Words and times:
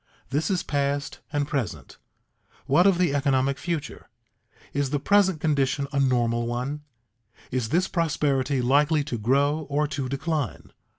This 0.31 0.49
is 0.49 0.63
past 0.63 1.19
and 1.31 1.47
present; 1.47 1.97
what 2.65 2.87
of 2.87 2.97
the 2.97 3.13
economic 3.13 3.59
future? 3.59 4.09
Is 4.73 4.89
the 4.89 4.99
present 4.99 5.39
condition 5.39 5.87
a 5.93 5.99
normal 5.99 6.47
one 6.47 6.81
is 7.51 7.69
this 7.69 7.87
prosperity 7.87 8.63
likely 8.63 9.03
to 9.03 9.19
grow 9.19 9.67
or 9.69 9.87
to 9.89 10.09
decline? 10.09 10.71